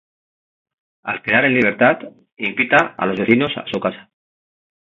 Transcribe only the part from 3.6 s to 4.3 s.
su casa.